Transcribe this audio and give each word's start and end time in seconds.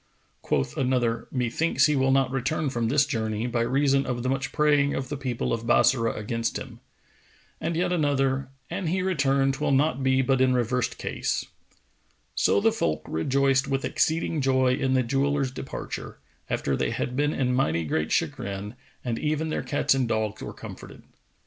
Quoth 0.41 0.77
another, 0.77 1.27
"Methinks 1.31 1.85
he 1.85 1.95
will 1.95 2.09
not 2.09 2.31
return 2.31 2.71
from 2.71 2.87
this 2.87 3.05
journey, 3.05 3.45
by 3.45 3.61
reason 3.61 4.03
of 4.07 4.23
the 4.23 4.29
much 4.29 4.51
praying 4.51 4.95
of 4.95 5.09
the 5.09 5.15
people 5.15 5.53
of 5.53 5.67
Bassorah 5.67 6.15
against 6.15 6.57
him."[FN#456] 6.57 6.79
And 7.61 7.75
yet 7.75 7.93
another, 7.93 8.49
"An 8.71 8.87
he 8.87 9.03
return, 9.03 9.51
'twill 9.51 9.69
not 9.73 10.01
be 10.01 10.23
but 10.23 10.41
in 10.41 10.55
reversed 10.55 10.97
case."[FN#457] 10.97 11.75
So 12.33 12.59
the 12.59 12.71
folk 12.71 13.05
rejoiced 13.07 13.67
with 13.67 13.85
exceeding 13.85 14.41
joy 14.41 14.73
in 14.73 14.95
the 14.95 15.03
jeweller's 15.03 15.51
departure, 15.51 16.17
after 16.49 16.75
they 16.75 16.89
had 16.89 17.15
been 17.15 17.31
in 17.31 17.53
mighty 17.53 17.83
great 17.83 18.11
chagrin, 18.11 18.73
and 19.05 19.19
even 19.19 19.49
their 19.49 19.61
cats 19.61 19.93
and 19.93 20.07
dogs 20.07 20.41
were 20.41 20.51
comforted. 20.51 21.03